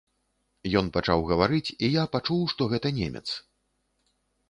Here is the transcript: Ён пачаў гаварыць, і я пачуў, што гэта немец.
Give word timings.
Ён 0.81 0.85
пачаў 0.95 1.19
гаварыць, 1.33 1.69
і 1.85 1.91
я 2.01 2.09
пачуў, 2.17 2.41
што 2.57 2.71
гэта 2.75 2.87
немец. 3.01 3.27